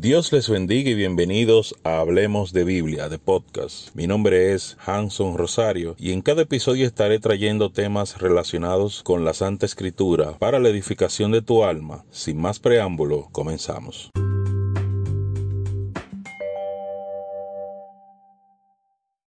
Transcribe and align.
Dios 0.00 0.32
les 0.32 0.48
bendiga 0.48 0.90
y 0.90 0.94
bienvenidos 0.94 1.74
a 1.82 1.98
Hablemos 1.98 2.52
de 2.52 2.62
Biblia, 2.62 3.08
de 3.08 3.18
podcast. 3.18 3.92
Mi 3.96 4.06
nombre 4.06 4.52
es 4.52 4.78
Hanson 4.86 5.36
Rosario 5.36 5.96
y 5.98 6.12
en 6.12 6.22
cada 6.22 6.42
episodio 6.42 6.86
estaré 6.86 7.18
trayendo 7.18 7.72
temas 7.72 8.20
relacionados 8.20 9.02
con 9.02 9.24
la 9.24 9.34
Santa 9.34 9.66
Escritura 9.66 10.38
para 10.38 10.60
la 10.60 10.68
edificación 10.68 11.32
de 11.32 11.42
tu 11.42 11.64
alma. 11.64 12.04
Sin 12.12 12.40
más 12.40 12.60
preámbulo, 12.60 13.26
comenzamos. 13.32 14.12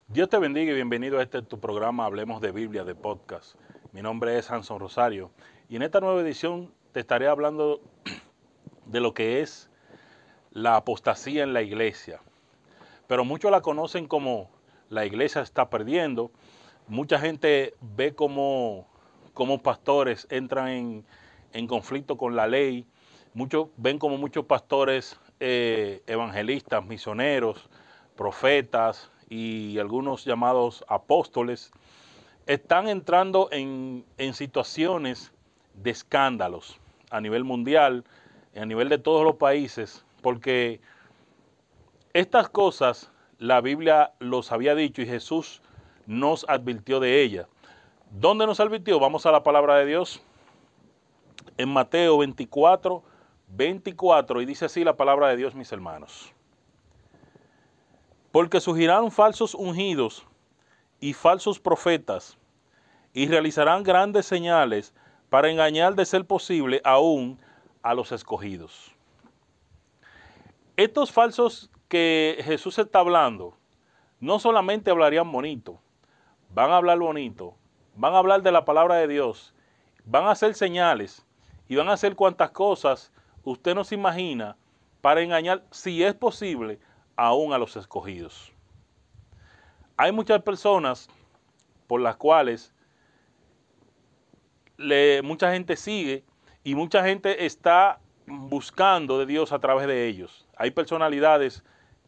Dios 0.08 0.30
te 0.30 0.40
bendiga 0.40 0.72
y 0.72 0.76
bienvenido 0.76 1.20
a 1.20 1.24
este 1.24 1.42
tu 1.42 1.60
programa 1.60 2.06
Hablemos 2.06 2.40
de 2.40 2.54
Biblia, 2.54 2.86
de 2.86 2.96
podcast. 2.96 3.56
Mi 3.92 4.02
nombre 4.02 4.38
es 4.38 4.50
Hanson 4.50 4.80
Rosario 4.80 5.30
y 5.68 5.76
en 5.76 5.82
esta 5.82 6.00
nueva 6.00 6.22
edición 6.22 6.72
te 6.94 7.02
estaré 7.02 7.28
hablando 7.28 7.82
de 8.86 9.02
lo 9.02 9.14
que 9.14 9.42
es 9.42 9.70
la 10.54 10.76
apostasía 10.76 11.44
en 11.44 11.54
la 11.54 11.62
iglesia. 11.62 12.22
Pero 13.08 13.26
muchos 13.26 13.52
la 13.52 13.62
conocen 13.62 14.08
como 14.08 14.50
la 14.90 15.06
iglesia 15.06 15.42
está 15.42 15.70
perdiendo. 15.70 16.32
Mucha 16.88 17.20
gente 17.20 17.74
ve 17.82 18.14
como, 18.14 18.88
como 19.34 19.62
pastores 19.62 20.28
entran 20.30 20.68
en, 20.70 21.06
en, 21.52 21.68
conflicto 21.68 22.18
con 22.18 22.36
la 22.36 22.48
ley. 22.48 22.86
Muchos 23.34 23.68
ven 23.78 23.98
como 23.98 24.18
muchos 24.18 24.46
pastores 24.46 25.20
eh, 25.40 26.04
evangelistas, 26.06 26.86
misioneros, 26.86 27.70
profetas 28.16 29.12
y 29.30 29.80
algunos 29.80 30.24
llamados 30.24 30.86
apóstoles 30.88 31.72
están 32.46 32.88
entrando 32.88 33.50
en, 33.52 34.06
en 34.18 34.34
situaciones 34.34 35.32
de 35.74 35.92
escándalos 35.92 36.80
a 37.10 37.22
nivel 37.22 37.44
mundial, 37.44 38.04
a 38.56 38.66
nivel 38.66 38.90
de 38.90 38.98
todos 38.98 39.24
los 39.24 39.36
países, 39.36 40.06
porque 40.24 40.82
estas 42.14 42.50
cosas 42.50 43.12
la 43.38 43.62
Biblia 43.62 44.14
los 44.18 44.52
había 44.52 44.74
dicho 44.74 45.04
y 45.04 45.06
Jesús 45.06 45.62
nos 46.08 46.46
advirtió 46.50 47.00
de 47.00 47.22
ellas. 47.22 47.48
¿Dónde 48.10 48.48
nos 48.48 48.60
advirtió? 48.60 49.00
Vamos 49.00 49.28
a 49.28 49.32
la 49.32 49.44
palabra 49.44 49.76
de 49.76 49.86
Dios. 49.86 50.22
En 51.58 51.70
Mateo 51.70 52.18
24, 52.18 53.04
24, 53.50 54.42
y 54.42 54.46
dice 54.46 54.66
así 54.66 54.84
la 54.84 54.96
palabra 54.96 55.28
de 55.28 55.38
Dios, 55.38 55.54
mis 55.54 55.72
hermanos. 55.72 56.34
Porque 58.32 58.60
surgirán 58.60 59.12
falsos 59.12 59.54
ungidos 59.54 60.26
y 61.00 61.14
falsos 61.14 61.60
profetas, 61.60 62.38
y 63.14 63.28
realizarán 63.28 63.84
grandes 63.84 64.26
señales 64.26 64.94
para 65.30 65.50
engañar 65.50 65.94
de 65.96 66.06
ser 66.06 66.26
posible 66.26 66.82
aún 66.84 67.40
a 67.84 67.94
los 67.94 68.12
escogidos. 68.12 68.93
Estos 70.76 71.12
falsos 71.12 71.70
que 71.88 72.40
Jesús 72.44 72.80
está 72.80 72.98
hablando, 72.98 73.56
no 74.20 74.40
solamente 74.40 74.90
hablarían 74.90 75.32
bonito, 75.32 75.80
van 76.50 76.72
a 76.72 76.78
hablar 76.78 76.98
bonito, 76.98 77.56
van 77.96 78.16
a 78.16 78.18
hablar 78.18 78.42
de 78.42 78.52
la 78.52 78.66
palabra 78.66 78.96
de 78.96 79.08
Dios, 79.08 79.54
van 80.04 80.26
a 80.26 80.32
hacer 80.32 80.56
señales 80.56 81.28
y 81.68 81.76
van 81.76 81.90
a 81.90 81.94
hacer 81.94 82.16
cuantas 82.16 82.50
cosas 82.50 83.12
usted 83.44 83.76
no 83.76 83.84
se 83.84 83.94
imagina 83.94 84.58
para 85.02 85.22
engañar, 85.22 85.64
si 85.70 86.04
es 86.04 86.16
posible, 86.16 86.80
aún 87.16 87.54
a 87.54 87.60
los 87.60 87.76
escogidos. 87.76 88.52
Hay 89.96 90.12
muchas 90.12 90.42
personas 90.42 91.08
por 91.86 92.02
las 92.02 92.16
cuales 92.16 92.74
le, 94.78 95.22
mucha 95.22 95.54
gente 95.54 95.76
sigue 95.76 96.24
y 96.64 96.74
mucha 96.74 97.04
gente 97.04 97.46
está 97.46 98.00
buscando 98.26 99.20
de 99.20 99.26
Dios 99.26 99.52
a 99.52 99.60
través 99.60 99.88
de 99.88 100.08
ellos. 100.08 100.48
Hay 100.64 100.72
personalidades 100.72 101.62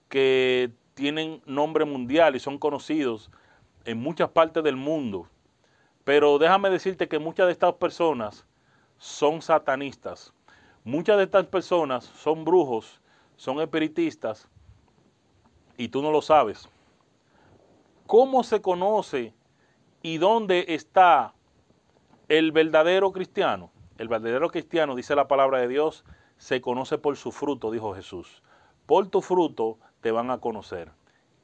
que 0.07 0.71
tienen 0.93 1.41
nombre 1.45 1.83
mundial 1.83 2.37
y 2.37 2.39
son 2.39 2.57
conocidos 2.57 3.29
en 3.83 3.97
muchas 3.97 4.29
partes 4.29 4.63
del 4.63 4.77
mundo. 4.77 5.27
Pero 6.05 6.37
déjame 6.37 6.69
decirte 6.69 7.09
que 7.09 7.19
muchas 7.19 7.47
de 7.47 7.51
estas 7.51 7.73
personas 7.73 8.45
son 8.97 9.41
satanistas. 9.41 10.33
Muchas 10.85 11.17
de 11.17 11.23
estas 11.23 11.47
personas 11.47 12.05
son 12.05 12.45
brujos, 12.45 13.01
son 13.35 13.59
espiritistas 13.59 14.47
y 15.75 15.89
tú 15.89 16.01
no 16.01 16.09
lo 16.09 16.21
sabes. 16.21 16.69
¿Cómo 18.07 18.41
se 18.45 18.61
conoce 18.61 19.33
y 20.01 20.17
dónde 20.17 20.63
está 20.69 21.33
el 22.29 22.53
verdadero 22.53 23.11
cristiano? 23.11 23.73
El 23.97 24.07
verdadero 24.07 24.49
cristiano, 24.49 24.95
dice 24.95 25.13
la 25.13 25.27
palabra 25.27 25.59
de 25.59 25.67
Dios, 25.67 26.05
se 26.37 26.61
conoce 26.61 26.97
por 26.97 27.17
su 27.17 27.33
fruto, 27.33 27.69
dijo 27.69 27.93
Jesús. 27.93 28.41
Por 28.85 29.07
tu 29.07 29.21
fruto 29.21 29.77
te 30.01 30.11
van 30.11 30.29
a 30.29 30.37
conocer. 30.37 30.91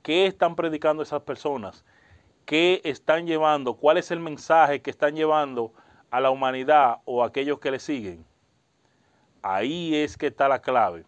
¿Qué 0.03 0.27
están 0.27 0.55
predicando 0.55 1.01
esas 1.01 1.21
personas? 1.23 1.83
¿Qué 2.45 2.81
están 2.83 3.25
llevando? 3.25 3.75
¿Cuál 3.75 3.97
es 3.97 4.11
el 4.11 4.19
mensaje 4.19 4.81
que 4.81 4.91
están 4.91 5.15
llevando 5.15 5.73
a 6.11 6.19
la 6.19 6.29
humanidad 6.29 6.97
o 7.05 7.23
a 7.23 7.27
aquellos 7.27 7.59
que 7.59 7.71
le 7.71 7.79
siguen? 7.79 8.25
Ahí 9.41 9.95
es 9.95 10.17
que 10.17 10.27
está 10.27 10.47
la 10.47 10.61
clave. 10.61 11.05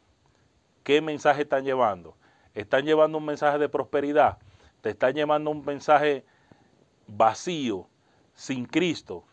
¿Qué 0.83 1.01
mensaje 1.01 1.43
están 1.43 1.63
llevando? 1.65 2.15
¿Están 2.55 2.85
llevando 2.85 3.19
un 3.19 3.25
mensaje 3.25 3.57
de 3.57 3.69
prosperidad? 3.69 4.37
¿Te 4.81 4.89
están 4.91 5.13
llevando 5.13 5.51
un 5.51 5.63
mensaje 5.63 6.25
vacío, 7.07 7.87
sin 8.33 8.65
Cristo? 8.65 9.23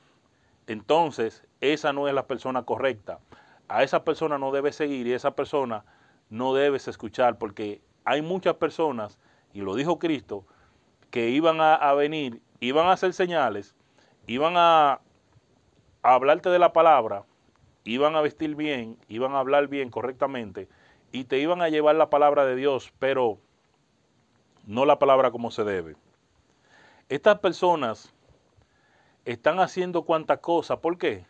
Entonces 0.67 1.45
esa 1.61 1.93
no 1.93 2.09
es 2.09 2.15
la 2.15 2.27
persona 2.27 2.63
correcta. 2.65 3.21
A 3.69 3.83
esa 3.83 4.05
persona 4.05 4.39
no 4.39 4.53
debes 4.53 4.77
seguir 4.77 5.07
y 5.07 5.13
esa 5.13 5.31
persona 5.31 5.85
no 6.31 6.55
debes 6.55 6.89
escuchar 6.89 7.39
porque 7.39 7.83
hay 8.05 8.23
muchas 8.23 8.55
personas, 8.57 9.19
y 9.53 9.61
lo 9.61 9.75
dijo 9.75 9.99
Cristo, 9.99 10.45
que 11.11 11.31
iban 11.31 11.61
a, 11.61 11.93
venir, 11.95 12.41
iban 12.61 12.87
a 12.87 12.93
hacer 12.93 13.13
señales, 13.13 13.75
iban 14.27 14.55
a, 14.57 15.01
a 16.03 16.15
hablarte 16.15 16.49
de 16.49 16.59
la 16.59 16.73
palabra, 16.73 17.25
iban 17.85 18.15
a 18.15 18.21
vestir 18.21 18.55
bien, 18.55 18.97
iban 19.09 19.35
a 19.35 19.41
hablar 19.41 19.69
bien 19.69 19.91
correctamente 19.91 20.69
y 21.13 21.25
te 21.25 21.39
iban 21.39 21.61
a 21.63 21.69
llevar 21.69 21.97
la 21.97 22.11
palabra 22.11 22.45
de 22.45 22.55
Dios, 22.55 22.93
pero 22.99 23.39
no 24.67 24.85
la 24.85 24.99
palabra 24.99 25.31
como 25.31 25.51
se 25.51 25.65
debe. 25.65 25.97
Estas 27.09 27.41
personas 27.41 28.15
están 29.25 29.59
haciendo 29.59 30.03
cuantas 30.03 30.39
cosas, 30.39 30.79
¿por 30.79 30.97
qué? 30.97 31.25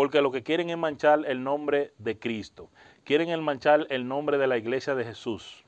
Porque 0.00 0.22
lo 0.22 0.32
que 0.32 0.42
quieren 0.42 0.70
es 0.70 0.78
manchar 0.78 1.26
el 1.26 1.44
nombre 1.44 1.92
de 1.98 2.18
Cristo, 2.18 2.70
quieren 3.04 3.38
manchar 3.44 3.86
el 3.90 4.08
nombre 4.08 4.38
de 4.38 4.46
la 4.46 4.56
iglesia 4.56 4.94
de 4.94 5.04
Jesús. 5.04 5.62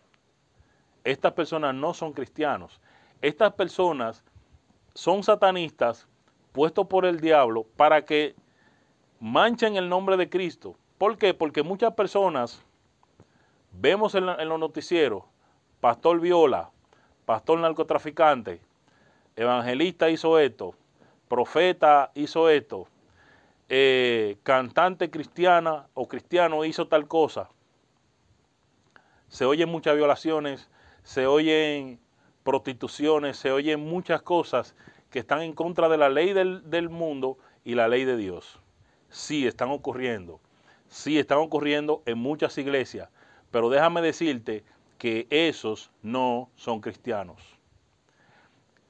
Estas 1.05 1.35
personas 1.35 1.75
no 1.75 1.93
son 1.93 2.15
cristianos, 2.15 2.81
estas 3.21 3.53
personas 3.53 4.25
son 4.95 5.23
satanistas 5.23 6.09
puestos 6.53 6.87
por 6.87 7.05
el 7.05 7.21
diablo 7.21 7.67
para 7.77 8.07
que 8.07 8.35
manchen 9.21 9.77
el 9.77 9.91
nombre 9.91 10.17
de 10.17 10.31
Cristo. 10.31 10.77
¿Por 10.97 11.19
qué? 11.19 11.35
Porque 11.35 11.63
muchas 11.63 11.93
personas 11.93 12.65
vemos 13.71 14.15
en, 14.15 14.31
en 14.31 14.49
los 14.49 14.59
noticieros, 14.59 15.25
pastor 15.79 16.21
viola, 16.21 16.71
pastor 17.27 17.59
narcotraficante, 17.59 18.63
evangelista 19.37 20.09
hizo 20.09 20.39
esto, 20.39 20.75
profeta 21.29 22.11
hizo 22.15 22.49
esto, 22.49 22.89
eh, 23.75 24.37
cantante 24.43 25.09
cristiana 25.09 25.87
o 25.95 26.07
cristiano 26.07 26.67
hizo 26.67 26.89
tal 26.89 27.09
cosa. 27.09 27.49
Se 29.29 29.47
oyen 29.47 29.71
muchas 29.71 29.97
violaciones, 29.97 30.69
se 31.05 31.27
oyen 31.27 31.99
prostituciones, 32.43 33.39
se 33.39 33.51
oyen 33.51 33.81
muchas 33.81 34.21
cosas 34.21 34.75
que 35.09 35.21
están 35.21 35.41
en 35.41 35.55
contra 35.55 35.89
de 35.89 35.97
la 35.97 36.11
ley 36.11 36.35
del, 36.35 36.69
del 36.69 36.91
mundo 36.91 37.39
y 37.65 37.75
la 37.75 37.89
ley 37.89 38.05
de 38.05 38.19
Dios. 38.19 38.61
Sí, 39.09 39.47
están 39.47 39.71
ocurriendo. 39.71 40.39
Sí, 40.89 41.19
están 41.19 41.39
ocurriendo 41.39 42.03
en 42.05 42.19
muchas 42.19 42.59
iglesias. 42.59 43.09
Pero 43.51 43.71
déjame 43.71 44.03
decirte 44.03 44.65
que 44.99 45.27
esos 45.31 45.91
no 46.03 46.51
son 46.57 46.83
cristianos. 46.83 47.41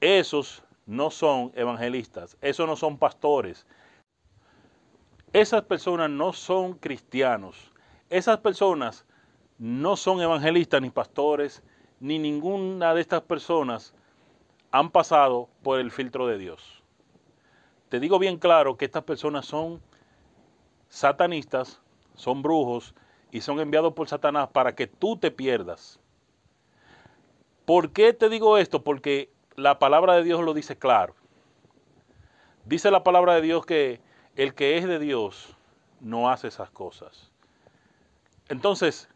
Esos 0.01 0.61
no 0.85 1.09
son 1.09 1.53
evangelistas. 1.55 2.35
Esos 2.41 2.67
no 2.67 2.75
son 2.75 2.97
pastores. 2.97 3.65
Esas 5.33 5.63
personas 5.63 6.11
no 6.11 6.31
son 6.31 6.75
cristianos. 6.75 7.71
Esas 8.11 8.37
personas 8.37 9.03
no 9.57 9.97
son 9.97 10.21
evangelistas 10.21 10.79
ni 10.79 10.91
pastores, 10.91 11.63
ni 11.99 12.19
ninguna 12.19 12.93
de 12.93 13.01
estas 13.01 13.23
personas 13.23 13.95
han 14.69 14.91
pasado 14.91 15.49
por 15.63 15.79
el 15.79 15.89
filtro 15.89 16.27
de 16.27 16.37
Dios. 16.37 16.83
Te 17.89 17.99
digo 17.99 18.19
bien 18.19 18.37
claro 18.37 18.77
que 18.77 18.85
estas 18.85 19.03
personas 19.03 19.47
son 19.47 19.81
satanistas, 20.87 21.81
son 22.13 22.43
brujos 22.43 22.93
y 23.31 23.41
son 23.41 23.59
enviados 23.59 23.93
por 23.93 24.07
Satanás 24.07 24.49
para 24.49 24.75
que 24.75 24.85
tú 24.85 25.17
te 25.17 25.31
pierdas. 25.31 25.99
¿Por 27.65 27.91
qué 27.91 28.13
te 28.13 28.29
digo 28.29 28.59
esto? 28.59 28.83
Porque 28.83 29.31
la 29.55 29.79
palabra 29.79 30.13
de 30.13 30.23
Dios 30.23 30.43
lo 30.43 30.53
dice 30.53 30.77
claro. 30.77 31.15
Dice 32.65 32.91
la 32.91 33.03
palabra 33.03 33.33
de 33.33 33.41
Dios 33.41 33.65
que 33.65 33.99
el 34.35 34.53
que 34.53 34.77
es 34.77 34.85
de 34.87 34.99
Dios 34.99 35.55
no 35.99 36.29
hace 36.29 36.47
esas 36.47 36.69
cosas. 36.69 37.31
Entonces, 38.49 39.09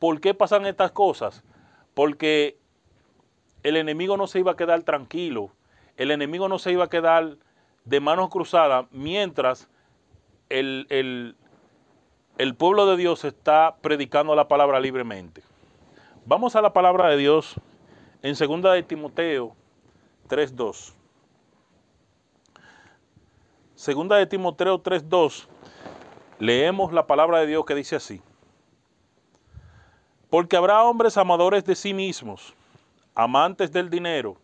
¿Por 0.00 0.18
qué 0.22 0.32
pasan 0.32 0.64
estas 0.64 0.92
cosas? 0.92 1.44
Porque 1.92 2.56
el 3.62 3.76
enemigo 3.76 4.16
no 4.16 4.26
se 4.26 4.40
iba 4.40 4.52
a 4.52 4.56
quedar 4.56 4.82
tranquilo, 4.82 5.50
el 5.98 6.10
enemigo 6.10 6.48
no 6.48 6.58
se 6.58 6.72
iba 6.72 6.84
a 6.84 6.88
quedar 6.88 7.36
de 7.84 8.00
manos 8.00 8.30
cruzadas 8.30 8.86
mientras 8.90 9.68
el, 10.48 10.86
el, 10.88 11.36
el 12.38 12.54
pueblo 12.54 12.86
de 12.86 12.96
Dios 12.96 13.26
está 13.26 13.76
predicando 13.82 14.34
la 14.34 14.48
palabra 14.48 14.80
libremente. 14.80 15.42
Vamos 16.24 16.56
a 16.56 16.62
la 16.62 16.72
palabra 16.72 17.10
de 17.10 17.18
Dios 17.18 17.56
en 18.22 18.34
2 18.34 18.72
de 18.72 18.82
Timoteo 18.82 19.54
3.2. 20.30 20.94
Segunda 23.80 24.16
de 24.16 24.26
Timoteo 24.26 24.78
3.2, 24.82 25.46
leemos 26.38 26.92
la 26.92 27.06
palabra 27.06 27.38
de 27.38 27.46
Dios 27.46 27.64
que 27.64 27.74
dice 27.74 27.96
así. 27.96 28.20
Porque 30.28 30.58
habrá 30.58 30.84
hombres 30.84 31.16
amadores 31.16 31.64
de 31.64 31.74
sí 31.74 31.94
mismos, 31.94 32.54
amantes 33.14 33.72
del 33.72 33.88
dinero, 33.88 34.36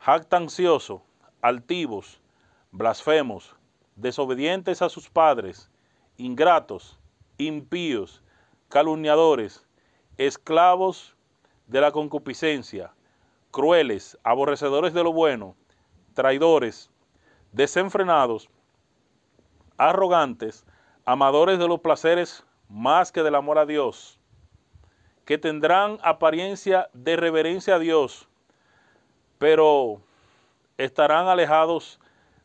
jactanciosos, 0.00 1.02
altivos, 1.40 2.20
blasfemos, 2.72 3.54
desobedientes 3.94 4.82
a 4.82 4.88
sus 4.88 5.08
padres, 5.08 5.70
ingratos, 6.16 6.98
impíos, 7.38 8.24
calumniadores, 8.68 9.64
esclavos 10.18 11.14
de 11.68 11.80
la 11.80 11.92
concupiscencia, 11.92 12.92
crueles, 13.52 14.18
aborrecedores 14.24 14.92
de 14.92 15.04
lo 15.04 15.12
bueno, 15.12 15.54
traidores, 16.12 16.90
desenfrenados, 17.52 18.50
arrogantes, 19.76 20.64
amadores 21.04 21.58
de 21.58 21.68
los 21.68 21.80
placeres 21.80 22.44
más 22.68 23.12
que 23.12 23.22
del 23.22 23.34
amor 23.34 23.58
a 23.58 23.66
Dios, 23.66 24.18
que 25.24 25.38
tendrán 25.38 25.98
apariencia 26.02 26.88
de 26.92 27.16
reverencia 27.16 27.76
a 27.76 27.78
Dios, 27.78 28.28
pero 29.38 30.00
estarán 30.78 31.28
alejados 31.28 32.00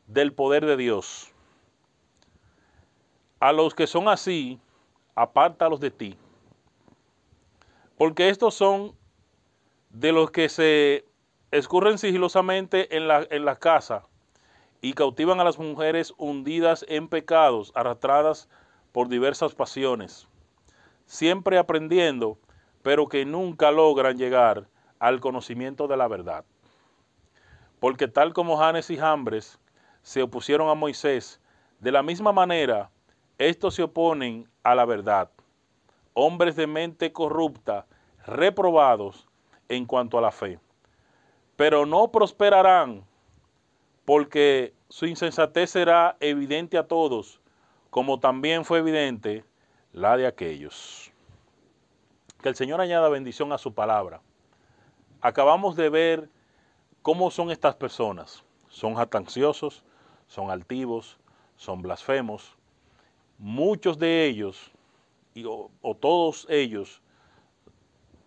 del 0.07 0.33
poder 0.33 0.65
de 0.65 0.77
Dios. 0.77 1.31
A 3.39 3.53
los 3.53 3.73
que 3.73 3.87
son 3.87 4.07
así, 4.07 4.59
apártalos 5.15 5.79
de 5.79 5.91
ti. 5.91 6.17
Porque 7.97 8.29
estos 8.29 8.53
son 8.53 8.95
de 9.89 10.11
los 10.11 10.31
que 10.31 10.49
se 10.49 11.05
escurren 11.51 11.97
sigilosamente 11.97 12.95
en 12.95 13.07
la, 13.07 13.25
en 13.29 13.45
la 13.45 13.55
casa 13.55 14.08
y 14.81 14.93
cautivan 14.93 15.39
a 15.39 15.43
las 15.43 15.59
mujeres 15.59 16.13
hundidas 16.17 16.85
en 16.87 17.07
pecados, 17.07 17.71
arrastradas 17.75 18.47
por 18.91 19.09
diversas 19.09 19.53
pasiones, 19.53 20.27
siempre 21.05 21.57
aprendiendo, 21.57 22.37
pero 22.81 23.07
que 23.07 23.25
nunca 23.25 23.71
logran 23.71 24.17
llegar 24.17 24.67
al 24.99 25.19
conocimiento 25.19 25.87
de 25.87 25.97
la 25.97 26.07
verdad. 26.07 26.45
Porque 27.79 28.07
tal 28.07 28.33
como 28.33 28.57
Janes 28.57 28.89
y 28.89 28.97
Jambres 28.97 29.59
se 30.01 30.21
opusieron 30.21 30.69
a 30.69 30.75
Moisés, 30.75 31.39
de 31.79 31.91
la 31.91 32.03
misma 32.03 32.31
manera, 32.31 32.89
estos 33.37 33.75
se 33.75 33.83
oponen 33.83 34.49
a 34.63 34.75
la 34.75 34.85
verdad. 34.85 35.29
Hombres 36.13 36.55
de 36.55 36.67
mente 36.67 37.13
corrupta, 37.13 37.85
reprobados 38.25 39.27
en 39.69 39.85
cuanto 39.85 40.17
a 40.17 40.21
la 40.21 40.31
fe. 40.31 40.59
Pero 41.55 41.85
no 41.85 42.11
prosperarán 42.11 43.05
porque 44.09 44.73
su 44.89 45.05
insensatez 45.05 45.69
será 45.69 46.17
evidente 46.19 46.79
a 46.79 46.87
todos, 46.87 47.39
como 47.91 48.19
también 48.19 48.65
fue 48.65 48.79
evidente 48.79 49.45
la 49.93 50.17
de 50.17 50.25
aquellos. 50.25 51.11
Que 52.41 52.49
el 52.49 52.55
Señor 52.55 52.81
añada 52.81 53.07
bendición 53.09 53.53
a 53.53 53.59
su 53.59 53.71
palabra. 53.71 54.19
Acabamos 55.21 55.75
de 55.75 55.91
ver 55.91 56.29
cómo 57.03 57.29
son 57.29 57.51
estas 57.51 57.75
personas. 57.75 58.43
Son 58.67 58.95
jatanciosos, 58.95 59.83
son 60.25 60.49
altivos, 60.49 61.19
son 61.55 61.83
blasfemos. 61.83 62.57
Muchos 63.37 63.99
de 63.99 64.25
ellos, 64.25 64.71
o, 65.45 65.69
o 65.83 65.95
todos 65.95 66.47
ellos, 66.49 66.99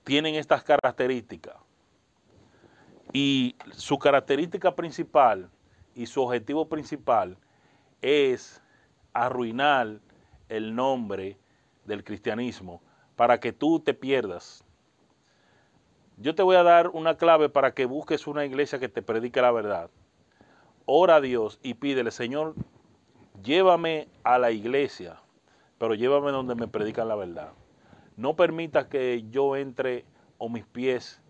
tienen 0.04 0.36
estas 0.36 0.62
características. 0.62 1.56
Y 3.12 3.56
su 3.72 3.98
característica 3.98 4.76
principal 4.76 5.50
y 5.94 6.06
su 6.06 6.22
objetivo 6.22 6.68
principal 6.68 7.36
es 8.00 8.62
arruinar 9.12 10.00
el 10.48 10.74
nombre 10.74 11.38
del 11.84 12.04
cristianismo 12.04 12.82
para 13.16 13.40
que 13.40 13.52
tú 13.52 13.80
te 13.80 13.94
pierdas. 13.94 14.64
Yo 16.18 16.34
te 16.34 16.42
voy 16.42 16.56
a 16.56 16.62
dar 16.62 16.88
una 16.88 17.16
clave 17.16 17.48
para 17.48 17.74
que 17.74 17.86
busques 17.86 18.26
una 18.26 18.44
iglesia 18.44 18.78
que 18.78 18.88
te 18.88 19.02
predique 19.02 19.40
la 19.40 19.50
verdad. 19.50 19.90
Ora 20.84 21.16
a 21.16 21.20
Dios 21.20 21.58
y 21.62 21.74
pídele, 21.74 22.10
Señor, 22.10 22.54
llévame 23.42 24.08
a 24.24 24.38
la 24.38 24.50
iglesia, 24.50 25.20
pero 25.78 25.94
llévame 25.94 26.32
donde 26.32 26.54
me 26.54 26.68
predican 26.68 27.08
la 27.08 27.16
verdad. 27.16 27.52
No 28.16 28.36
permitas 28.36 28.86
que 28.86 29.24
yo 29.30 29.56
entre 29.56 30.04
o 30.38 30.48
mis 30.48 30.66
pies 30.66 31.22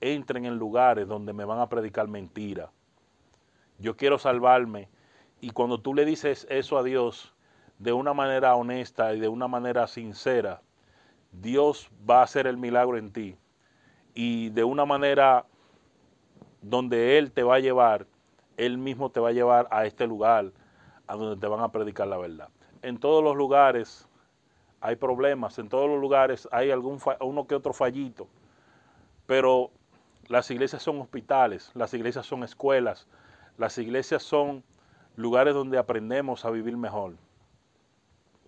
entren 0.00 0.44
en 0.44 0.56
lugares 0.56 1.08
donde 1.08 1.32
me 1.32 1.44
van 1.44 1.58
a 1.58 1.68
predicar 1.68 2.06
mentira. 2.08 2.70
Yo 3.78 3.96
quiero 3.96 4.18
salvarme. 4.18 4.88
Y 5.40 5.50
cuando 5.50 5.80
tú 5.80 5.94
le 5.94 6.04
dices 6.04 6.46
eso 6.50 6.78
a 6.78 6.82
Dios 6.82 7.34
de 7.78 7.92
una 7.92 8.12
manera 8.12 8.54
honesta 8.56 9.14
y 9.14 9.20
de 9.20 9.28
una 9.28 9.46
manera 9.46 9.86
sincera, 9.86 10.62
Dios 11.32 11.90
va 12.08 12.20
a 12.20 12.24
hacer 12.24 12.46
el 12.46 12.56
milagro 12.56 12.98
en 12.98 13.12
ti. 13.12 13.36
Y 14.14 14.50
de 14.50 14.64
una 14.64 14.84
manera 14.84 15.46
donde 16.60 17.18
Él 17.18 17.30
te 17.32 17.42
va 17.42 17.56
a 17.56 17.60
llevar, 17.60 18.06
Él 18.56 18.78
mismo 18.78 19.10
te 19.10 19.20
va 19.20 19.28
a 19.28 19.32
llevar 19.32 19.68
a 19.70 19.86
este 19.86 20.06
lugar, 20.06 20.52
a 21.06 21.14
donde 21.14 21.40
te 21.40 21.46
van 21.46 21.60
a 21.60 21.70
predicar 21.70 22.08
la 22.08 22.18
verdad. 22.18 22.48
En 22.82 22.98
todos 22.98 23.22
los 23.22 23.36
lugares 23.36 24.08
hay 24.80 24.96
problemas, 24.96 25.58
en 25.58 25.68
todos 25.68 25.88
los 25.88 26.00
lugares 26.00 26.48
hay 26.52 26.70
algún 26.70 27.00
uno 27.20 27.46
que 27.46 27.54
otro 27.54 27.72
fallito, 27.72 28.28
pero 29.26 29.70
las 30.28 30.50
iglesias 30.50 30.82
son 30.82 31.00
hospitales, 31.00 31.70
las 31.74 31.94
iglesias 31.94 32.26
son 32.26 32.44
escuelas, 32.44 33.08
las 33.58 33.76
iglesias 33.76 34.22
son 34.22 34.64
lugares 35.16 35.52
donde 35.52 35.78
aprendemos 35.78 36.44
a 36.44 36.50
vivir 36.50 36.76
mejor, 36.76 37.16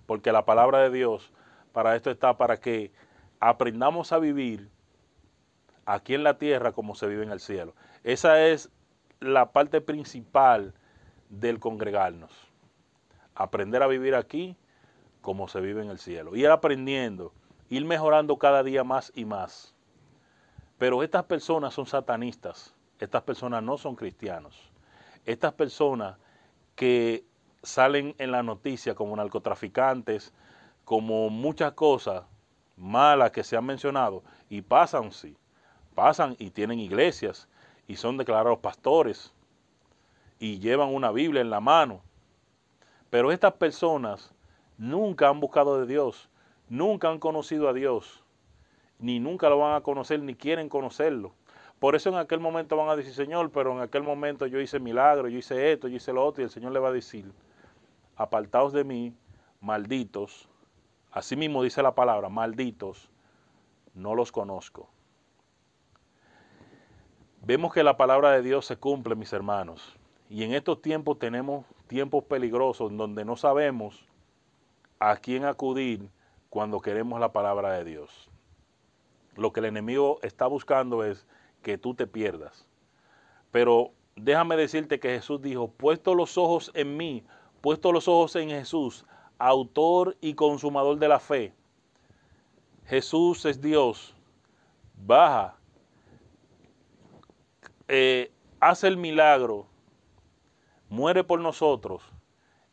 porque 0.07 0.33
la 0.33 0.45
palabra 0.45 0.79
de 0.79 0.91
Dios 0.91 1.33
para 1.73 1.97
esto 1.97 2.11
está 2.11 2.37
para 2.37 2.59
que 2.59 2.93
aprendamos 3.41 4.13
a 4.13 4.19
vivir 4.19 4.71
aquí 5.85 6.15
en 6.15 6.23
la 6.23 6.39
tierra 6.39 6.73
como 6.73 6.95
se 6.95 7.09
vive 7.09 7.25
en 7.25 7.33
el 7.33 7.41
cielo. 7.41 7.75
Esa 8.05 8.47
es 8.47 8.71
la 9.19 9.53
parte 9.53 9.81
principal 9.81 10.75
del 11.29 11.59
congregarnos. 11.59 12.33
Aprender 13.35 13.83
a 13.83 13.89
vivir 13.89 14.15
aquí 14.15 14.57
como 15.21 15.49
se 15.49 15.61
vive 15.61 15.83
en 15.83 15.91
el 15.91 15.99
cielo. 15.99 16.37
Ir 16.37 16.49
aprendiendo, 16.49 17.33
ir 17.69 17.85
mejorando 17.85 18.39
cada 18.39 18.63
día 18.63 18.85
más 18.85 19.13
y 19.15 19.25
más. 19.25 19.75
Pero 20.79 21.03
estas 21.03 21.25
personas 21.25 21.75
son 21.75 21.87
satanistas, 21.87 22.75
estas 22.99 23.23
personas 23.23 23.63
no 23.63 23.77
son 23.77 23.97
cristianos. 23.97 24.70
Estas 25.27 25.53
personas 25.53 26.17
que 26.75 27.25
salen 27.63 28.15
en 28.19 28.33
la 28.33 28.43
noticia 28.43 28.95
como 28.95 29.17
narcotraficantes, 29.17 30.33
como 30.85 31.31
muchas 31.31 31.73
cosas 31.73 32.25
malas 32.77 33.31
que 33.31 33.45
se 33.45 33.57
han 33.57 33.67
mencionado, 33.67 34.23
y 34.49 34.63
pasan, 34.63 35.13
sí, 35.13 35.37
pasan 35.95 36.37
y 36.39 36.51
tienen 36.51 36.81
iglesias 36.81 37.49
y 37.87 37.97
son 37.97 38.17
declarados 38.17 38.59
pastores 38.61 39.33
y 40.39 40.59
llevan 40.59 40.95
una 40.95 41.13
Biblia 41.13 41.43
en 41.43 41.51
la 41.51 41.61
mano. 41.61 42.03
Pero 43.11 43.33
estas 43.33 43.53
personas 43.55 44.33
nunca 44.79 45.29
han 45.29 45.41
buscado 45.41 45.81
de 45.81 45.87
Dios, 45.87 46.31
nunca 46.69 47.11
han 47.11 47.19
conocido 47.19 47.69
a 47.69 47.73
Dios, 47.73 48.25
ni 48.99 49.21
nunca 49.21 49.49
lo 49.49 49.59
van 49.59 49.75
a 49.75 49.83
conocer, 49.83 50.23
ni 50.23 50.35
quieren 50.35 50.69
conocerlo. 50.69 51.33
Por 51.81 51.97
eso 51.97 52.11
en 52.11 52.17
aquel 52.17 52.41
momento 52.41 52.77
van 52.77 52.91
a 52.91 52.95
decir, 52.95 53.15
Señor, 53.15 53.51
pero 53.51 53.73
en 53.73 53.81
aquel 53.81 54.03
momento 54.03 54.47
yo 54.47 54.61
hice 54.61 54.79
milagro, 54.79 55.29
yo 55.29 55.39
hice 55.39 55.73
esto, 55.73 55.89
yo 55.89 55.97
hice 55.97 56.13
lo 56.13 56.25
otro, 56.25 56.43
y 56.43 56.45
el 56.45 56.51
Señor 56.51 56.73
le 56.73 56.79
va 56.79 56.91
a 56.91 56.93
decir, 56.93 57.33
apartaos 58.17 58.75
de 58.75 58.85
mí, 58.85 59.15
malditos, 59.63 60.47
así 61.11 61.37
mismo 61.37 61.63
dice 61.63 61.83
la 61.83 61.95
palabra, 61.95 62.29
malditos, 62.29 63.09
no 63.95 64.15
los 64.15 64.31
conozco. 64.31 64.91
Vemos 67.43 67.73
que 67.73 67.83
la 67.83 67.97
palabra 67.97 68.33
de 68.33 68.43
Dios 68.43 68.67
se 68.67 68.77
cumple, 68.77 69.15
mis 69.15 69.33
hermanos, 69.33 69.97
y 70.29 70.45
en 70.45 70.53
estos 70.53 70.83
tiempos 70.83 71.19
tenemos 71.19 71.65
tiempos 71.87 72.25
peligrosos 72.25 72.91
en 72.91 72.99
donde 72.99 73.25
no 73.25 73.37
sabemos 73.37 74.05
a 74.99 75.17
quién 75.17 75.47
acudir 75.47 76.11
cuando 76.51 76.83
queremos 76.83 77.19
la 77.19 77.33
palabra 77.33 77.73
de 77.73 77.85
Dios. 77.85 78.29
Lo 79.35 79.55
que 79.55 79.61
el 79.61 79.67
enemigo 79.67 80.19
está 80.23 80.47
buscando 80.47 81.05
es 81.05 81.27
que 81.63 81.79
tú 81.79 81.95
te 81.95 82.07
pierdas. 82.07 82.67
Pero 83.51 83.93
déjame 84.17 84.57
decirte 84.57 85.01
que 85.01 85.11
Jesús 85.11 85.41
dijo, 85.43 85.69
puesto 85.69 86.15
los 86.15 86.39
ojos 86.39 86.71
en 86.75 86.97
mí, 86.97 87.25
puesto 87.61 87.93
los 87.93 88.09
ojos 88.09 88.37
en 88.37 88.51
Jesús, 88.51 89.05
autor 89.39 90.17
y 90.21 90.35
consumador 90.35 90.99
de 90.99 91.09
la 91.09 91.19
fe. 91.19 91.53
Jesús 92.87 93.45
es 93.45 93.61
Dios, 93.61 94.15
baja, 94.97 95.57
eh, 97.89 98.31
hace 98.59 98.89
el 98.89 98.97
milagro, 98.97 99.67
muere 100.89 101.25
por 101.25 101.41
nosotros 101.41 102.03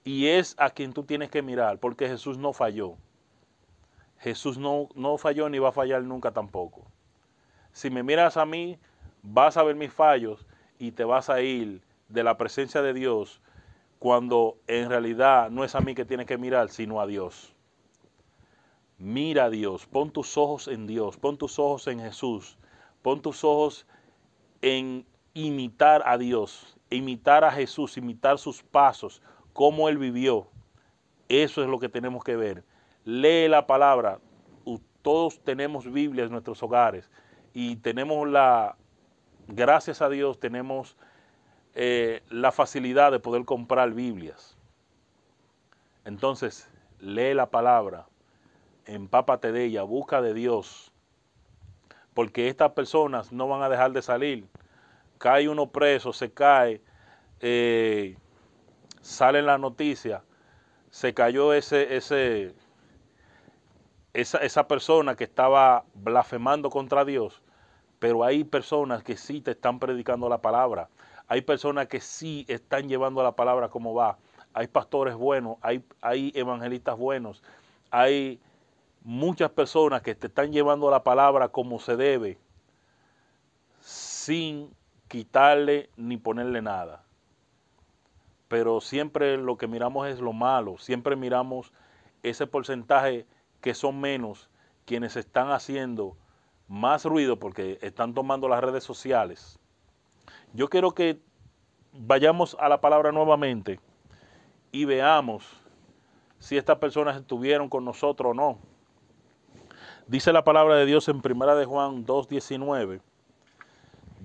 y 0.03 0.27
es 0.27 0.56
a 0.58 0.70
quien 0.70 0.94
tú 0.94 1.03
tienes 1.03 1.29
que 1.29 1.41
mirar, 1.41 1.79
porque 1.79 2.08
Jesús 2.08 2.38
no 2.38 2.53
falló. 2.53 2.96
Jesús 4.20 4.58
no, 4.58 4.89
no 4.96 5.17
falló 5.17 5.50
ni 5.50 5.60
va 5.60 5.70
a 5.70 5.74
fallar 5.74 6.01
nunca 6.03 6.32
tampoco. 6.32 6.87
Si 7.77 7.91
me 7.91 8.01
miras 8.01 8.38
a 8.38 8.46
mí, 8.48 8.79
vas 9.22 9.55
a 9.55 9.62
ver 9.62 9.75
mis 9.75 9.93
fallos 9.93 10.48
y 10.79 10.93
te 10.93 11.03
vas 11.03 11.29
a 11.29 11.41
ir 11.41 11.84
de 12.10 12.24
la 12.24 12.36
presencia 12.36 12.81
de 12.81 12.91
Dios 12.91 13.39
cuando 14.00 14.57
en 14.65 14.89
realidad 14.89 15.51
no 15.51 15.63
es 15.63 15.75
a 15.75 15.79
mí 15.79 15.93
que 15.93 16.03
tienes 16.03 16.25
que 16.25 16.39
mirar, 16.39 16.69
sino 16.69 17.00
a 17.00 17.05
Dios. 17.05 17.53
Mira 18.98 19.43
a 19.43 19.50
Dios, 19.51 19.86
pon 19.86 20.10
tus 20.10 20.39
ojos 20.39 20.67
en 20.67 20.88
Dios, 20.88 21.17
pon 21.17 21.38
tus 21.38 21.60
ojos 21.60 21.86
en 21.86 22.00
Jesús, 22.00 22.57
pon 23.03 23.22
tus 23.22 23.43
ojos 23.43 23.86
en 24.63 25.05
imitar 25.36 26.01
a 26.07 26.17
Dios, 26.17 26.79
imitar 26.89 27.43
a 27.43 27.51
Jesús, 27.51 27.96
imitar 27.96 28.39
sus 28.39 28.63
pasos, 28.63 29.22
cómo 29.53 29.88
Él 29.88 30.00
vivió. 30.00 30.48
Eso 31.29 31.62
es 31.62 31.69
lo 31.69 31.77
que 31.77 31.89
tenemos 31.89 32.24
que 32.24 32.38
ver. 32.38 32.63
Lee 33.05 33.48
la 33.48 33.67
palabra. 33.67 34.19
Todos 35.03 35.39
tenemos 35.41 35.89
Biblias 35.89 36.25
en 36.25 36.31
nuestros 36.31 36.63
hogares 36.63 37.07
y 37.54 37.77
tenemos 37.77 38.27
la, 38.27 38.75
gracias 39.48 40.01
a 40.01 40.10
Dios, 40.10 40.39
tenemos 40.39 40.98
eh, 41.75 42.24
la 42.30 42.51
facilidad 42.51 43.12
de 43.12 43.20
poder 43.20 43.46
comprar 43.46 43.92
Biblias. 43.94 44.58
Entonces, 46.06 46.70
lee 47.00 47.34
la 47.34 47.50
palabra, 47.50 48.08
empápate 48.86 49.51
de 49.51 49.66
ella, 49.66 49.84
busca 49.84 50.22
de 50.22 50.34
Dios, 50.34 50.92
porque 52.13 52.48
estas 52.48 52.72
personas 52.72 53.32
no 53.32 53.48
van 53.48 53.62
a 53.62 53.70
dejar 53.70 53.92
de 53.92 54.01
salir. 54.01 54.48
Cae 55.18 55.50
uno 55.50 55.68
preso, 55.68 56.13
se 56.13 56.32
cae, 56.32 56.82
eh, 57.42 58.18
sale 59.01 59.39
en 59.39 59.46
la 59.46 59.58
noticia, 59.58 60.24
se 60.89 61.13
cayó 61.13 61.54
ese, 61.54 61.96
ese, 61.96 62.56
esa, 64.17 64.39
esa 64.39 64.67
persona 64.67 65.15
que 65.15 65.25
estaba 65.25 65.86
blasfemando 65.93 66.71
contra 66.71 67.05
Dios, 67.05 67.39
pero 68.00 68.24
hay 68.24 68.43
personas 68.43 69.03
que 69.03 69.15
sí 69.15 69.41
te 69.41 69.51
están 69.51 69.77
predicando 69.77 70.27
la 70.27 70.39
palabra. 70.39 70.89
Hay 71.27 71.41
personas 71.41 71.88
que 71.88 72.00
sí 72.00 72.43
están 72.47 72.89
llevando 72.89 73.21
la 73.21 73.33
palabra 73.33 73.69
como 73.69 73.93
va. 73.93 74.17
Hay 74.53 74.65
pastores 74.65 75.13
buenos, 75.13 75.57
hay, 75.62 75.83
hay 76.01 76.31
evangelistas 76.33 76.97
buenos, 76.97 77.43
hay 77.91 78.39
muchas 79.03 79.51
personas 79.51 80.01
que 80.01 80.15
te 80.15 80.25
están 80.25 80.51
llevando 80.51 80.89
la 80.89 81.03
palabra 81.03 81.50
como 81.50 81.77
se 81.77 81.95
debe, 81.95 82.39
sin 83.81 84.71
quitarle 85.07 85.91
ni 85.95 86.17
ponerle 86.17 86.63
nada. 86.63 87.03
Pero 88.47 88.81
siempre 88.81 89.38
lo 89.38 89.59
que 89.59 89.67
miramos 89.67 90.07
es 90.07 90.19
lo 90.19 90.33
malo, 90.33 90.79
siempre 90.79 91.15
miramos 91.15 91.71
ese 92.24 92.47
porcentaje 92.47 93.27
que 93.61 93.73
son 93.73 93.99
menos 93.99 94.49
quienes 94.85 95.15
están 95.15 95.51
haciendo 95.51 96.17
más 96.67 97.05
ruido 97.05 97.39
porque 97.39 97.77
están 97.81 98.13
tomando 98.13 98.47
las 98.47 98.63
redes 98.63 98.83
sociales. 98.83 99.59
Yo 100.53 100.69
quiero 100.69 100.91
que 100.91 101.21
vayamos 101.93 102.55
a 102.59 102.69
la 102.69 102.81
palabra 102.81 103.11
nuevamente 103.11 103.79
y 104.71 104.85
veamos 104.85 105.45
si 106.39 106.57
estas 106.57 106.77
personas 106.77 107.17
estuvieron 107.17 107.69
con 107.69 107.85
nosotros 107.85 108.31
o 108.31 108.33
no. 108.33 108.59
Dice 110.07 110.31
la 110.31 110.43
palabra 110.43 110.75
de 110.75 110.85
Dios 110.85 111.07
en 111.09 111.21
Primera 111.21 111.55
de 111.55 111.65
Juan 111.65 112.05
2.19. 112.05 113.01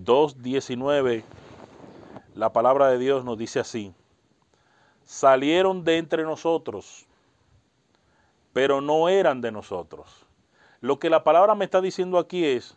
2.19, 0.04 1.22
la 2.34 2.52
palabra 2.52 2.88
de 2.88 2.98
Dios 2.98 3.24
nos 3.24 3.36
dice 3.36 3.60
así. 3.60 3.92
Salieron 5.04 5.84
de 5.84 5.98
entre 5.98 6.22
nosotros, 6.22 7.06
pero 8.52 8.80
no 8.80 9.09
eran 9.09 9.40
de 9.40 9.52
nosotros. 9.52 10.26
Lo 10.80 10.99
que 10.99 11.11
la 11.11 11.25
palabra 11.25 11.54
me 11.54 11.64
está 11.64 11.80
diciendo 11.80 12.18
aquí 12.18 12.44
es 12.44 12.76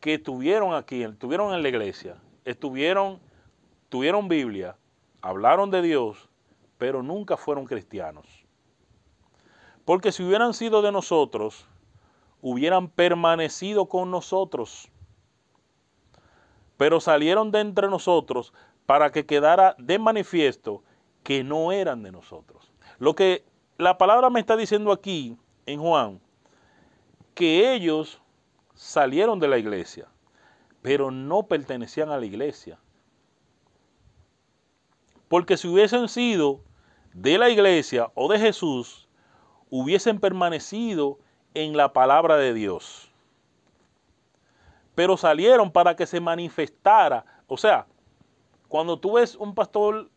que 0.00 0.14
estuvieron 0.14 0.74
aquí, 0.74 1.02
estuvieron 1.02 1.54
en 1.54 1.62
la 1.62 1.68
iglesia, 1.68 2.16
estuvieron, 2.44 3.20
tuvieron 3.88 4.28
Biblia, 4.28 4.76
hablaron 5.20 5.70
de 5.70 5.82
Dios, 5.82 6.28
pero 6.78 7.02
nunca 7.02 7.36
fueron 7.36 7.64
cristianos. 7.64 8.26
Porque 9.84 10.12
si 10.12 10.22
hubieran 10.24 10.54
sido 10.54 10.82
de 10.82 10.92
nosotros, 10.92 11.66
hubieran 12.40 12.88
permanecido 12.88 13.86
con 13.86 14.10
nosotros. 14.10 14.88
Pero 16.76 17.00
salieron 17.00 17.52
de 17.52 17.60
entre 17.60 17.88
nosotros 17.88 18.52
para 18.86 19.12
que 19.12 19.26
quedara 19.26 19.76
de 19.78 19.98
manifiesto 19.98 20.82
que 21.22 21.44
no 21.44 21.70
eran 21.70 22.02
de 22.02 22.10
nosotros. 22.10 22.72
Lo 22.98 23.14
que 23.14 23.44
la 23.82 23.98
palabra 23.98 24.30
me 24.30 24.40
está 24.40 24.56
diciendo 24.56 24.92
aquí 24.92 25.36
en 25.66 25.80
Juan, 25.80 26.20
que 27.34 27.74
ellos 27.74 28.20
salieron 28.74 29.40
de 29.40 29.48
la 29.48 29.58
iglesia, 29.58 30.08
pero 30.82 31.10
no 31.10 31.44
pertenecían 31.44 32.10
a 32.10 32.18
la 32.18 32.26
iglesia. 32.26 32.78
Porque 35.28 35.56
si 35.56 35.68
hubiesen 35.68 36.08
sido 36.08 36.60
de 37.14 37.38
la 37.38 37.48
iglesia 37.48 38.10
o 38.14 38.30
de 38.30 38.38
Jesús, 38.38 39.08
hubiesen 39.70 40.20
permanecido 40.20 41.18
en 41.54 41.76
la 41.76 41.92
palabra 41.92 42.36
de 42.36 42.54
Dios. 42.54 43.10
Pero 44.94 45.16
salieron 45.16 45.70
para 45.70 45.96
que 45.96 46.06
se 46.06 46.20
manifestara. 46.20 47.24
O 47.46 47.56
sea, 47.56 47.86
cuando 48.68 48.98
tú 48.98 49.12
ves 49.12 49.34
un 49.36 49.54
pastor 49.54 50.10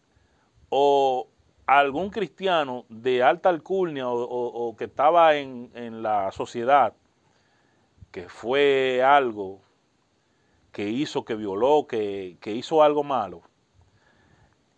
o 0.69 1.27
algún 1.65 2.09
cristiano 2.09 2.85
de 2.89 3.23
alta 3.23 3.49
alcurnia 3.49 4.07
o, 4.07 4.75
que 4.77 4.85
estaba 4.85 5.35
en, 5.35 5.71
en, 5.73 6.03
la 6.03 6.31
sociedad, 6.31 6.93
que 8.11 8.29
fue 8.29 9.03
algo 9.03 9.61
que 10.71 10.89
hizo, 10.89 11.25
que 11.25 11.35
violó, 11.35 11.87
que, 11.87 12.37
que 12.41 12.51
hizo 12.51 12.83
algo 12.83 13.03
malo, 13.03 13.41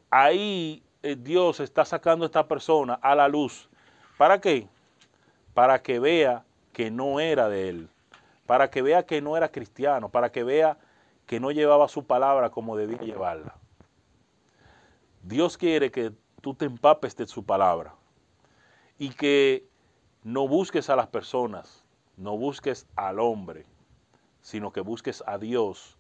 ahí 0.09 0.83
eh, 1.03 1.15
Dios 1.17 1.59
está 1.59 1.85
sacando 1.85 2.25
a 2.25 2.27
esta 2.27 2.47
persona 2.47 2.93
a 2.95 3.15
la 3.15 3.27
luz. 3.27 3.69
¿Para 4.17 4.39
qué? 4.39 4.67
Para 5.53 5.81
que 5.81 5.99
vea 5.99 6.45
que 6.73 6.91
no 6.91 7.19
era 7.19 7.49
de 7.49 7.69
él, 7.69 7.89
para 8.45 8.69
que 8.69 8.81
vea 8.81 9.05
que 9.05 9.21
no 9.21 9.35
era 9.35 9.49
cristiano, 9.49 10.09
para 10.09 10.31
que 10.31 10.43
vea 10.43 10.77
que 11.25 11.39
no 11.39 11.51
llevaba 11.51 11.87
su 11.87 12.05
palabra 12.05 12.49
como 12.49 12.77
debía 12.77 12.99
llevarla. 12.99 13.55
Dios 15.23 15.57
quiere 15.57 15.91
que 15.91 16.13
tú 16.47 16.53
te 16.53 16.63
empapes 16.63 17.13
de 17.17 17.27
su 17.27 17.43
palabra 17.43 17.93
y 18.97 19.09
que 19.09 19.67
no 20.23 20.47
busques 20.47 20.89
a 20.89 20.95
las 20.95 21.07
personas, 21.07 21.83
no 22.15 22.37
busques 22.37 22.87
al 22.95 23.19
hombre, 23.19 23.65
sino 24.39 24.71
que 24.71 24.79
busques 24.79 25.21
a 25.27 25.37
Dios 25.39 25.97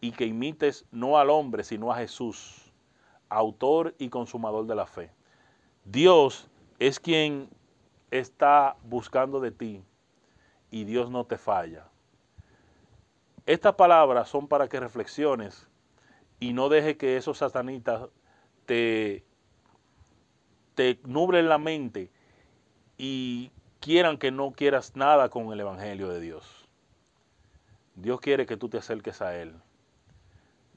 y 0.00 0.10
que 0.10 0.26
imites 0.26 0.86
no 0.90 1.18
al 1.18 1.30
hombre, 1.30 1.62
sino 1.62 1.92
a 1.92 1.98
Jesús, 1.98 2.72
autor 3.28 3.94
y 3.96 4.08
consumador 4.08 4.66
de 4.66 4.74
la 4.74 4.86
fe. 4.86 5.12
Dios 5.84 6.50
es 6.80 6.98
quien 6.98 7.48
está 8.10 8.76
buscando 8.82 9.38
de 9.38 9.52
ti 9.52 9.84
y 10.68 10.82
Dios 10.82 11.12
no 11.12 11.26
te 11.26 11.38
falla. 11.38 11.86
Estas 13.46 13.76
palabras 13.76 14.28
son 14.28 14.48
para 14.48 14.66
que 14.68 14.80
reflexiones 14.80 15.68
y 16.40 16.54
no 16.54 16.70
deje 16.70 16.96
que 16.96 17.16
esos 17.16 17.38
satanitas 17.38 18.08
te, 18.64 19.24
te 20.76 21.00
nublen 21.04 21.48
la 21.48 21.58
mente 21.58 22.10
y 22.98 23.50
quieran 23.80 24.18
que 24.18 24.30
no 24.30 24.52
quieras 24.52 24.94
nada 24.94 25.30
con 25.30 25.52
el 25.52 25.58
Evangelio 25.58 26.08
de 26.08 26.20
Dios. 26.20 26.68
Dios 27.96 28.20
quiere 28.20 28.46
que 28.46 28.58
tú 28.58 28.68
te 28.68 28.78
acerques 28.78 29.22
a 29.22 29.34
Él. 29.36 29.54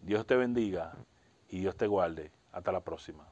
Dios 0.02 0.26
te 0.26 0.38
bendiga 0.38 0.96
y 1.50 1.60
Dios 1.60 1.76
te 1.76 1.86
guarde. 1.86 2.32
Hasta 2.54 2.72
la 2.72 2.80
próxima. 2.80 3.28